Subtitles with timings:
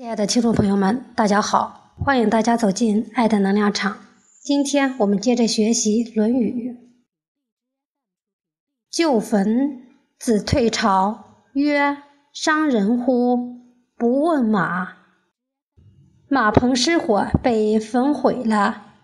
[0.00, 1.92] 亲爱的听众朋友们，大家好！
[2.02, 3.98] 欢迎大家走进爱的能量场。
[4.42, 6.72] 今天我们接着学习《论语》。
[8.90, 9.82] 旧坟，
[10.18, 11.98] 子退朝曰
[12.32, 13.60] ：“伤人乎？
[13.94, 14.94] 不问马。”
[16.30, 18.94] 马棚失火，被焚毁了。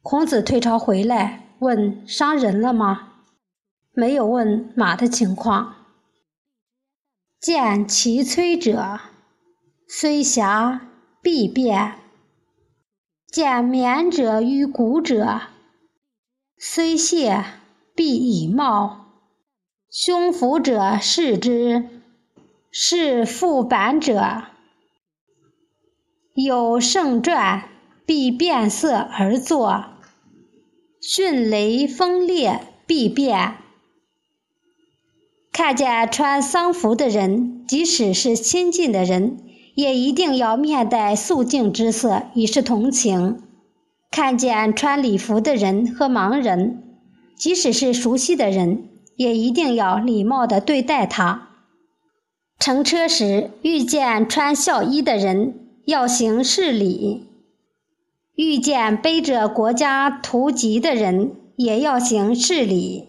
[0.00, 3.12] 孔子退朝回来，问：“伤人了吗？”
[3.92, 5.74] 没有问马的情况。
[7.38, 8.98] 见其摧者。
[9.88, 10.80] 虽瑕
[11.22, 11.94] 必变，
[13.30, 15.42] 见绵者与古者，
[16.58, 17.44] 虽泄
[17.94, 19.06] 必以貌。
[19.88, 21.88] 胸腹者视之，
[22.72, 24.42] 是腹板者，
[26.34, 27.68] 有盛传，
[28.04, 29.84] 必变色而作。
[31.00, 33.58] 迅雷风烈，必变。
[35.52, 39.44] 看见穿丧服的人，即使是亲近的人。
[39.76, 43.42] 也一定要面带肃静之色，以示同情。
[44.10, 46.82] 看见穿礼服的人和盲人，
[47.36, 51.50] 即使是熟悉的人，也一定要礼貌地对待他。
[52.58, 57.26] 乘车时遇见穿孝衣的人，要行事礼；
[58.34, 63.08] 遇见背着国家图籍的人，也要行事礼。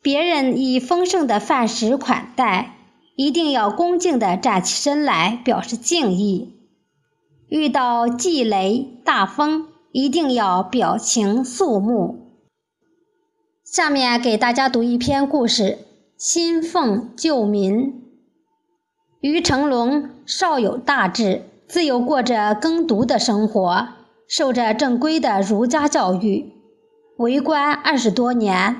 [0.00, 2.75] 别人以丰盛的饭食款待。
[3.16, 6.52] 一定要恭敬地站起身来，表示敬意。
[7.48, 12.42] 遇到季雷大风，一定要表情肃穆。
[13.64, 15.78] 下面给大家读一篇故事：
[16.18, 18.02] 新奉救民。
[19.20, 23.88] 于成龙少有大志，自幼过着耕读的生活，
[24.28, 26.52] 受着正规的儒家教育，
[27.16, 28.76] 为官二十多年，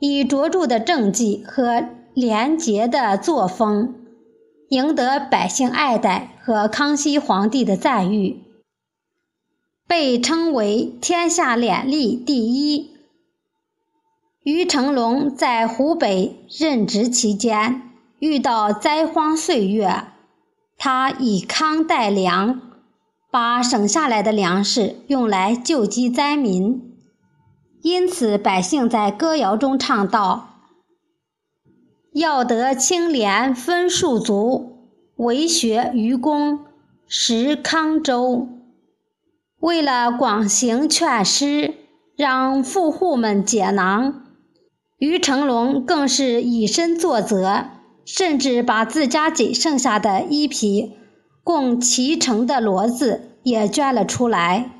[0.00, 1.84] 以卓著的政绩和。
[2.14, 3.94] 廉洁的作风，
[4.68, 8.42] 赢得百姓爱戴和康熙皇帝的赞誉，
[9.86, 12.90] 被称为天下廉吏第一。
[14.42, 17.82] 于成龙在湖北任职期间，
[18.18, 20.06] 遇到灾荒岁月，
[20.76, 22.60] 他以康代粮，
[23.30, 26.96] 把省下来的粮食用来救济灾民，
[27.82, 30.49] 因此百姓在歌谣中唱道。
[32.12, 36.60] 要得清廉分数足，为学愚公
[37.06, 38.48] 食康州。
[39.60, 41.74] 为了广行劝师，
[42.16, 44.24] 让富户们解囊，
[44.98, 47.66] 于成龙更是以身作则，
[48.04, 50.96] 甚至把自家仅剩下的一匹
[51.44, 54.72] 供骑乘的骡子也捐了出来。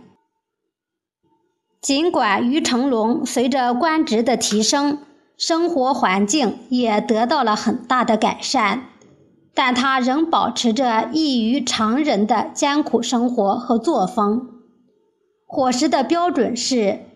[1.80, 4.98] 尽管于成龙随着官职的提升，
[5.41, 8.91] 生活环境也得到了很大的改善，
[9.55, 14.51] 但他仍保持着异于常人的艰苦生活和作风。
[15.47, 17.06] 伙食的标准是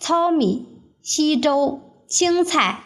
[0.00, 0.66] 糙米、
[1.02, 1.78] 稀粥、
[2.08, 2.80] 青菜，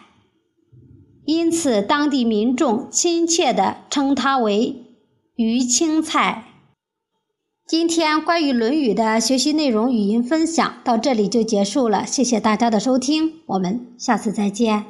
[1.25, 4.93] 因此当地民众亲切地称他为
[5.35, 6.43] “鱼青菜”。
[7.65, 14.83] 今天关于《论语》的学习内容语音分享到这里就结束了，谢谢大家的收听，我们下次再见。